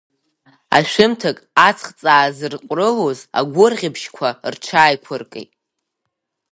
Ашәымҭак 0.77 1.37
аҵх 1.67 1.87
ҵаазырҟәрылоз 1.99 3.19
агәырӷьа 3.39 3.89
бжьқәа 3.93 4.29
рҽааиқәыркит. 4.53 5.51